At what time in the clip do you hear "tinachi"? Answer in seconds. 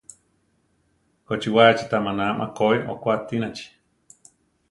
3.27-3.65